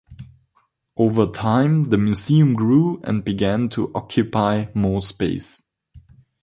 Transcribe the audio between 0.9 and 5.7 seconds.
Over time the Museum grew and began to occupy more space.